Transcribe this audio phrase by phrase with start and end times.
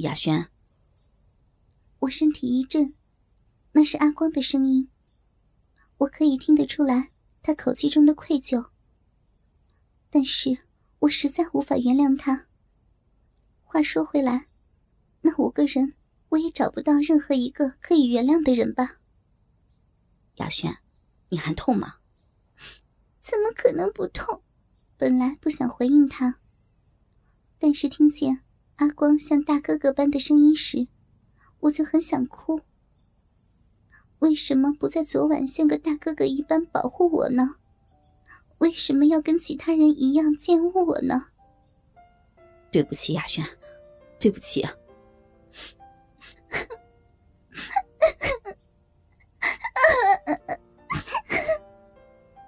[0.00, 0.48] 雅轩，
[1.98, 2.94] 我身体一震，
[3.72, 4.88] 那是阿光的声音，
[5.96, 7.10] 我可以听得出来
[7.42, 8.70] 他口气中的愧疚。
[10.08, 10.58] 但是
[11.00, 12.46] 我实在无法原谅他。
[13.64, 14.46] 话说回来，
[15.22, 15.94] 那五个人
[16.28, 19.00] 我也找不到任何一个可以原谅的人吧？
[20.36, 20.78] 雅轩，
[21.30, 21.96] 你还痛吗？
[23.20, 24.44] 怎么可能不痛？
[24.96, 26.38] 本来不想回应他，
[27.58, 28.44] 但是听见
[28.78, 30.86] 阿光像大哥哥般的声音时，
[31.60, 32.60] 我就很想哭。
[34.20, 37.56] 为什么不在昨晚像个大哥哥一般保护我呢？
[38.58, 41.26] 为什么要跟其他人一样厌恶我呢？
[42.70, 43.44] 对不起，雅轩，
[44.20, 44.72] 对不起啊！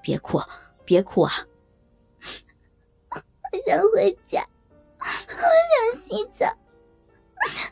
[0.00, 0.38] 别哭，
[0.84, 1.32] 别哭啊！
[3.10, 4.44] 我想回家，
[6.10, 6.44] 洗澡，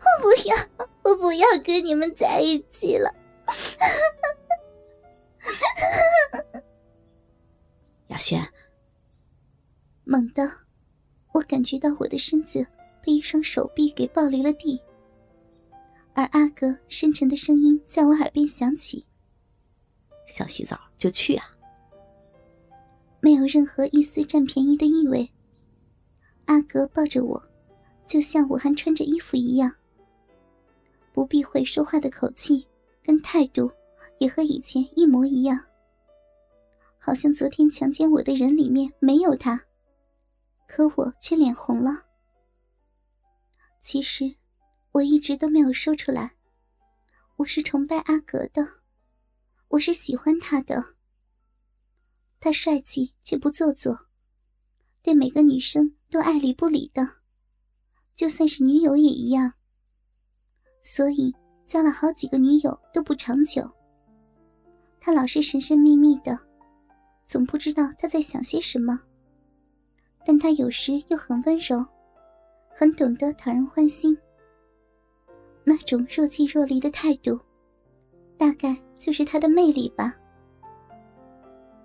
[0.07, 0.57] 我不要，
[1.03, 3.13] 我不要跟你们在一起了。
[8.07, 8.41] 雅轩，
[10.05, 10.49] 猛地，
[11.35, 12.65] 我感觉到我的身子
[13.03, 14.81] 被一双手臂给抱离了地，
[16.15, 19.05] 而阿哥深沉的声音在我耳边响起
[20.27, 21.45] ：“想洗澡就去啊。”
[23.21, 25.33] 没有任何一丝占便宜的意味。
[26.45, 27.43] 阿哥抱着我，
[28.09, 29.71] 就像我还穿着衣服一样，
[31.13, 32.67] 不避讳说话的口气
[33.03, 33.71] 跟态度
[34.19, 35.63] 也和以前一模一样。
[36.99, 39.63] 好像昨天强奸我的人里面没有他，
[40.67, 42.07] 可我却脸红了。
[43.81, 44.37] 其实
[44.93, 46.35] 我一直都没有说出来，
[47.37, 48.81] 我是崇拜阿格的，
[49.69, 50.95] 我是喜欢他的。
[52.41, 54.07] 他帅气却不做作，
[55.03, 57.17] 对每个女生都爱理不理的，
[58.19, 59.53] 就算是女友也一样。
[60.83, 61.33] 所以
[61.65, 63.71] 交了好几个女友都不长久。
[65.01, 66.37] 他老是神神秘秘的。
[67.25, 68.99] 总不知道他在想些什么，
[70.27, 71.85] 但他有时又很温柔，
[72.75, 74.17] 很懂得讨人欢心。
[75.63, 77.39] 那种若即若离的态度，
[78.39, 80.17] 大概就是他的魅力吧。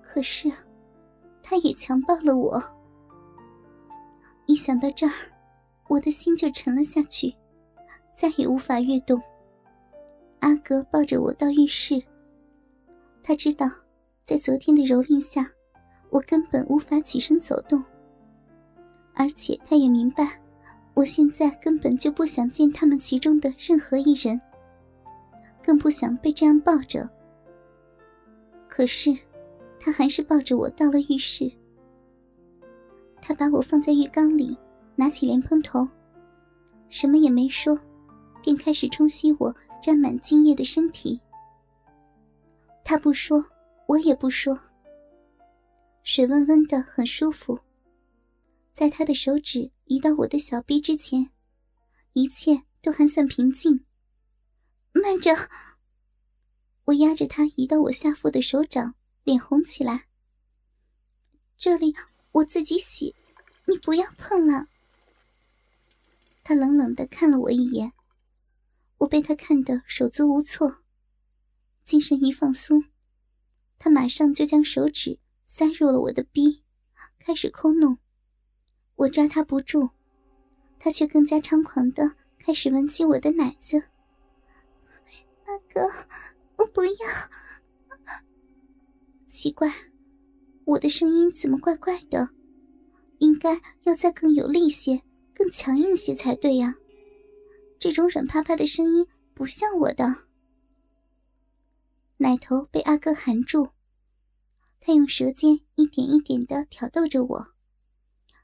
[0.02, 0.50] 可是，
[1.44, 2.63] 他也强暴了我。
[4.46, 5.13] 一想到这儿，
[5.94, 7.31] 我的心就沉了下去，
[8.12, 9.22] 再也无法跃动。
[10.40, 12.02] 阿格抱着我到浴室，
[13.22, 13.70] 他知道。
[14.26, 15.52] 在昨天的蹂躏下，
[16.09, 17.84] 我根本无法起身走动。
[19.14, 20.42] 而且他也明白，
[20.94, 24.40] 我现在根本就不想见他们其中的任何一人，
[25.62, 27.08] 更不想被这样抱着。
[28.70, 29.16] 可是，
[29.78, 31.52] 他还是抱着我到了浴室。
[33.22, 34.58] 他把我放在浴缸里，
[34.96, 35.88] 拿起莲蓬头，
[36.90, 37.78] 什么也没说，
[38.42, 41.20] 便开始冲洗我沾满精液的身体。
[42.84, 43.44] 他不说。
[43.86, 44.58] 我也不说。
[46.03, 47.59] 水温温的，很舒服。
[48.72, 51.30] 在他的手指移到我的小臂之前，
[52.14, 53.84] 一切都还算平静。
[54.94, 55.36] 慢着，
[56.86, 58.96] 我压着他移到我下腹的手掌，
[59.26, 60.06] 脸红起来。
[61.58, 61.94] 这里
[62.32, 63.14] 我自己洗，
[63.66, 64.68] 你不要碰了。
[66.44, 67.94] 他冷冷的看了我一眼，
[68.98, 70.84] 我被他看得手足无措，
[71.86, 72.84] 精神一放松。
[73.80, 76.64] 他马上就将手指塞入了我的逼，
[77.20, 77.98] 开始抠弄。
[78.96, 79.92] 我抓他不住，
[80.80, 83.80] 他却更加猖狂的开始闻起我的奶子。
[85.46, 85.82] 大哥，
[86.58, 86.94] 我不要！
[89.28, 89.74] 奇怪，
[90.66, 92.30] 我的声音怎么怪怪的？
[93.20, 95.02] 应该要再更有力些、
[95.44, 96.76] 更强硬些才对呀。
[97.78, 100.30] 这种软趴趴的声音不像我的。
[102.16, 103.74] 奶头被阿哥含住，
[104.80, 107.48] 他用舌尖一点一点的挑逗着我，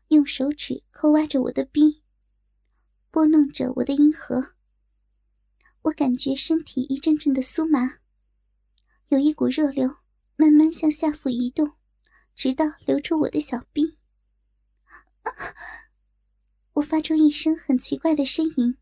[0.09, 2.04] 用手指抠挖着我的逼，
[3.09, 4.56] 拨弄着我的阴核。
[5.84, 8.00] 我感觉身体一阵阵的酥麻，
[9.08, 10.00] 有一股热流
[10.35, 11.76] 慢慢向下腹移动，
[12.35, 14.00] 直到流出我的小臂。
[16.79, 18.78] 我发出一声很奇怪的呻吟，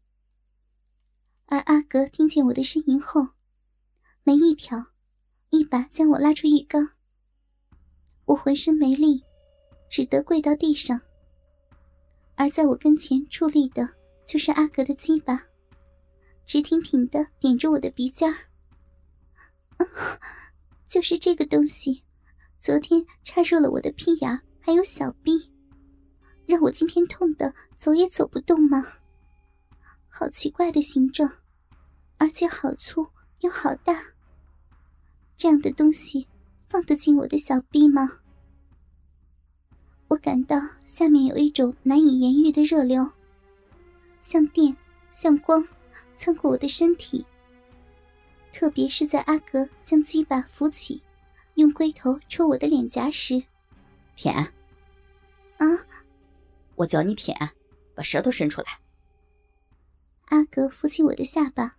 [1.48, 3.30] 而阿格听见我的呻吟后。
[4.24, 4.92] 没一条，
[5.50, 6.92] 一把将我拉出浴缸。
[8.26, 9.24] 我浑身没力，
[9.90, 11.02] 只得跪到地上。
[12.36, 13.90] 而在我跟前矗立的，
[14.28, 15.48] 就是阿格的鸡巴，
[16.46, 18.38] 直挺挺的点着我的鼻尖儿。
[20.88, 22.04] 就是这个东西，
[22.60, 25.52] 昨天插入了我的屁眼还有小臂，
[26.48, 28.84] 让我今天痛的走也走不动吗？
[30.08, 31.30] 好奇怪的形状，
[32.18, 33.06] 而且好粗
[33.42, 34.02] 又好大。
[35.36, 36.28] 这样的东西
[36.68, 38.22] 放得进我的小臂吗？
[40.08, 43.12] 我感到下面有一种难以言喻的热流，
[44.22, 44.76] 像电，
[45.12, 45.68] 像光，
[46.16, 47.26] 穿过我的身体。
[48.54, 51.04] 特别是在阿格将鸡巴扶起，
[51.56, 53.44] 用龟头戳我的脸颊时，
[54.16, 54.34] 舔。
[55.58, 55.68] 啊！
[56.78, 57.36] 我叫你舔，
[57.94, 58.82] 把舌头伸出来。
[60.26, 61.78] 阿格扶起我的下巴，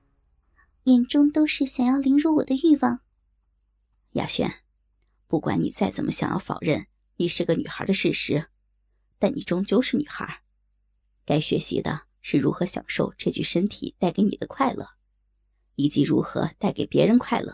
[0.85, 3.00] 眼中都是想要凌辱我的欲望。
[4.12, 4.62] 亚轩，
[5.27, 6.87] 不管你再怎么想要否认。
[7.21, 8.47] 你是个女孩的事实，
[9.19, 10.43] 但你终究是女孩，
[11.25, 14.91] 该学习的是如何享受这具身体带给你的快乐，
[15.75, 17.53] 以及如何带给别人快乐。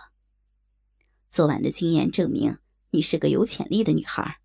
[1.31, 2.58] 昨晚的经验证明，
[2.91, 4.41] 你是个有潜力的女孩。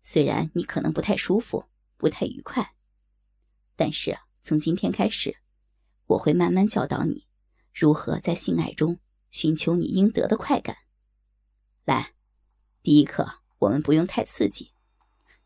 [0.00, 2.74] 虽然你可能不太舒服、不太愉快，
[3.76, 5.36] 但是从今天开始，
[6.06, 7.26] 我会慢慢教导你
[7.72, 8.98] 如何在性爱中
[9.30, 10.76] 寻求你应得的快感。
[11.84, 12.14] 来，
[12.82, 13.42] 第一课。
[13.58, 14.72] 我们不用太刺激，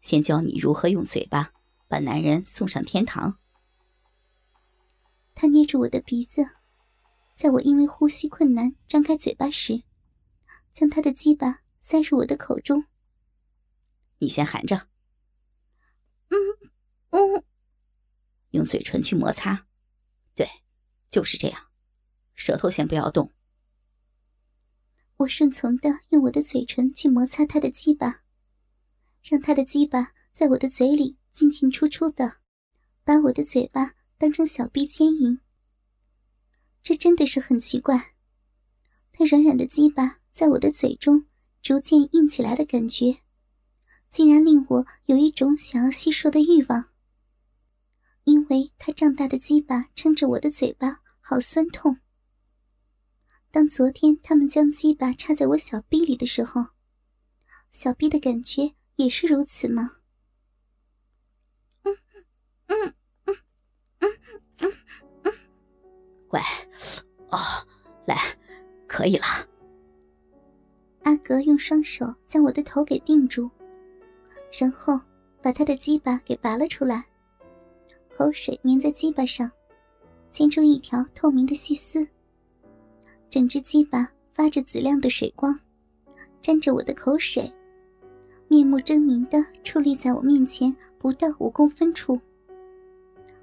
[0.03, 1.53] 先教你如何用嘴巴
[1.87, 3.39] 把男人送上天堂。
[5.33, 6.45] 他捏住我的鼻子，
[7.37, 9.85] 在我因为呼吸困难张开嘴巴时，
[10.73, 12.85] 将他的鸡巴塞入我的口中。
[14.19, 14.89] 你先含着，
[17.11, 17.45] 嗯，
[18.51, 19.67] 用嘴唇去摩擦，
[20.35, 20.49] 对，
[21.11, 21.69] 就是这样，
[22.35, 23.33] 舌头先不要动。
[25.19, 28.23] 我顺从的用我的嘴唇去摩擦他的鸡巴，
[29.23, 32.39] 让他的鸡巴在我的嘴里进进出出的，
[33.05, 35.41] 把我的嘴巴当成小臂牵引。
[36.83, 38.15] 这真的是很奇怪，
[39.13, 41.27] 他软软的鸡巴在我的嘴中
[41.61, 43.21] 逐渐硬起来的感觉，
[44.09, 46.90] 竟然令我有一种想要吸收的欲望。
[48.25, 51.99] 因为他胀大的鸡巴撑着我的嘴巴，好酸痛。
[53.51, 56.65] 当昨天他们将鸡巴插在我小臂里的时候，
[57.71, 59.97] 小臂的感觉也是如此吗？
[61.83, 61.97] 嗯
[62.69, 62.95] 嗯
[63.25, 63.37] 嗯
[64.01, 64.13] 嗯
[64.59, 64.73] 嗯
[65.25, 65.33] 嗯，
[66.29, 66.41] 乖，
[67.31, 67.39] 哦，
[68.07, 68.17] 来，
[68.87, 69.25] 可以了。
[71.03, 73.51] 阿格用双手将我的头给定住，
[74.53, 75.01] 然后
[75.43, 77.05] 把他的鸡巴给拔了出来，
[78.21, 79.51] 口水粘在鸡巴上，
[80.31, 82.07] 牵出一条透明的细丝。
[83.31, 85.59] 整只鸡巴发着紫亮的水光，
[86.43, 87.51] 沾着我的口水，
[88.47, 92.21] 面目狰狞的矗立在我面前不到五公分处。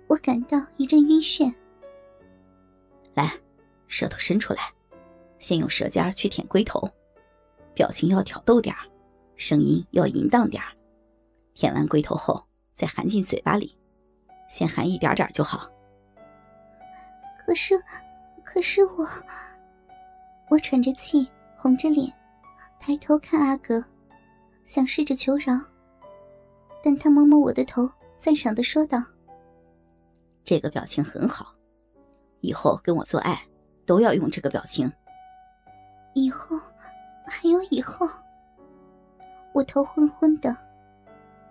[0.05, 1.51] 我感到一阵晕眩。
[3.15, 3.33] 来，
[3.87, 4.59] 舌头伸出来，
[5.39, 6.87] 先用舌尖去舔龟头，
[7.73, 8.75] 表情要挑逗点
[9.37, 10.61] 声音要淫荡点
[11.55, 12.45] 舔完龟头后
[12.75, 13.75] 再含进嘴巴里，
[14.47, 15.69] 先含一点点就好。
[17.45, 17.75] 可是，
[18.43, 19.07] 可是我。
[20.49, 22.09] 我喘着气，红着脸，
[22.79, 23.83] 抬头看阿格，
[24.63, 25.59] 想试着求饶，
[26.81, 28.97] 但他摸摸我的头，赞赏的说道
[30.45, 31.53] ：“这个表情很好，
[32.39, 33.37] 以后跟我做爱
[33.85, 34.89] 都要用这个表情。”
[36.15, 36.57] 以后，
[37.25, 38.07] 还有以后，
[39.53, 40.55] 我头昏昏的，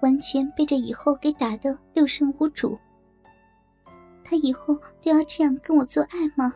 [0.00, 2.78] 完全被这以后给打得六神无主。
[4.28, 6.52] 他以后都要这样跟我做爱吗？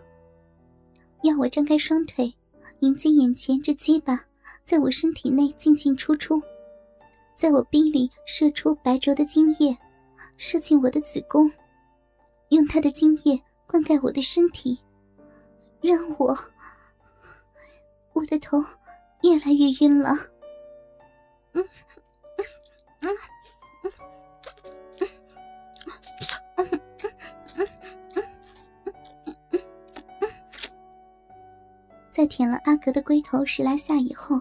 [1.23, 2.35] 要我张开双腿，
[2.81, 4.25] 迎接眼前这鸡巴
[4.65, 6.43] 在我身体内进进出出，
[7.37, 9.79] 在我逼里射出白灼的精液，
[10.37, 11.49] 射进我的子宫，
[12.49, 14.81] 用他的精液灌溉我的身体，
[15.81, 16.37] 让我……
[18.12, 18.59] 我的头
[19.23, 20.11] 越来越晕了。
[21.53, 21.65] 嗯
[32.21, 34.39] 在舔了阿格的龟头十来下以后，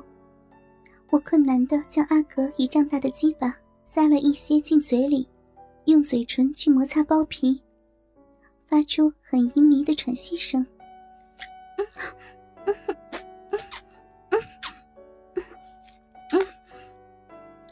[1.11, 3.55] 我困难的将阿格一丈大的鸡巴
[3.85, 5.29] 塞了一些进嘴里，
[5.85, 7.63] 用嘴唇去摩擦包皮，
[8.65, 10.67] 发出很淫靡的喘息声。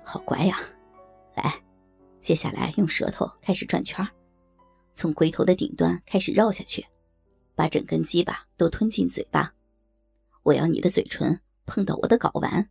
[0.02, 0.58] 好乖呀，
[1.36, 1.54] 来，
[2.22, 4.08] 接下来用舌头开始转圈，
[4.94, 6.86] 从龟头的顶端开始绕下去，
[7.56, 9.54] 把整根鸡巴都吞进嘴巴。
[10.48, 12.70] 我要你的嘴唇碰到我的睾丸，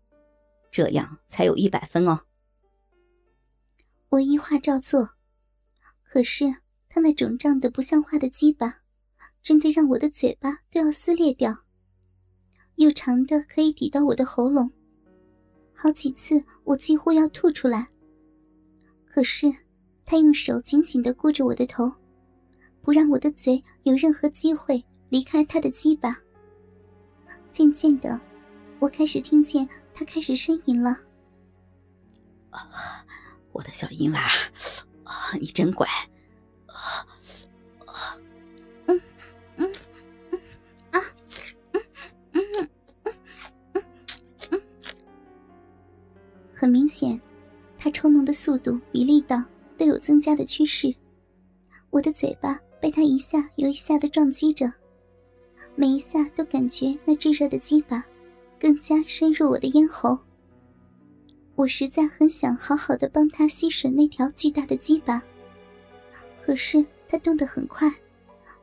[0.71, 2.23] 这样才有一百分哦。
[4.09, 5.11] 我一话照做，
[6.02, 6.47] 可是
[6.88, 8.78] 他那肿胀的不像话的鸡巴，
[9.42, 11.54] 真的让我的嘴巴都要撕裂掉，
[12.76, 14.73] 又长的可以抵到我的喉咙，
[15.75, 17.88] 好几次我几乎要吐出来。
[19.04, 19.52] 可是
[20.06, 21.92] 他用手紧紧的箍着我的头，
[22.80, 26.23] 不让我的嘴有任何机会离开他的鸡巴。
[27.56, 28.20] 渐渐的，
[28.78, 30.94] 我开始听见他开始呻吟了。
[33.50, 34.20] 我的小银娃，
[35.04, 35.88] 啊，你真乖。
[38.86, 39.00] 嗯
[39.56, 39.72] 嗯嗯
[40.90, 41.00] 啊
[41.72, 41.80] 嗯
[42.32, 42.68] 嗯
[43.04, 43.18] 嗯
[43.72, 43.82] 嗯
[44.50, 44.62] 嗯，
[46.54, 47.18] 很明显，
[47.78, 49.42] 他抽弄的速度与力道
[49.78, 50.94] 都有增加的趋势。
[51.88, 54.70] 我的嘴巴被他一下又一下的撞击着，
[55.78, 58.02] 每一下都感觉那炙热的鸡巴
[58.59, 60.18] 更加深入我的咽喉。
[61.54, 65.23] 我实在很想好好的帮他吸吮那条巨大的鸡巴，
[66.42, 67.92] 可是他动得很快，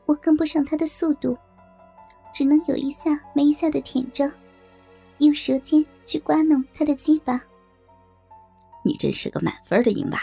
[0.07, 1.37] 我跟不上他的速度，
[2.33, 4.31] 只能有一下没一下的舔着，
[5.19, 7.39] 用舌尖去刮弄他的鸡巴。
[8.83, 10.19] 你真是个满分的淫娃，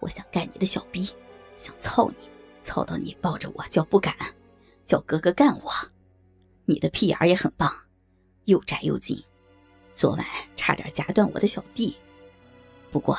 [0.00, 1.08] 我想干你的小逼，
[1.56, 2.28] 想操你，
[2.62, 4.14] 操到你抱着我叫不敢，
[4.84, 5.72] 叫哥哥干我。
[6.66, 7.70] 你的屁眼也很棒，
[8.44, 9.22] 又窄又紧。
[9.96, 10.26] 昨晚
[10.56, 11.96] 差点夹断我的小弟，
[12.90, 13.16] 不过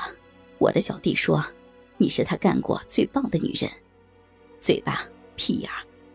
[0.57, 1.45] 我的小弟说，
[1.97, 3.71] 你是他干过最棒的女人，
[4.59, 5.69] 嘴巴、屁眼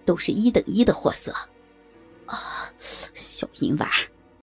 [0.04, 1.32] 都是一等一的货色。
[2.26, 2.38] 啊，
[3.14, 3.90] 小淫娃！